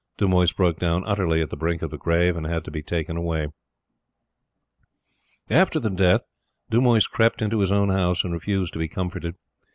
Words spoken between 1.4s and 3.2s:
at the brink of the grave, and had to be taken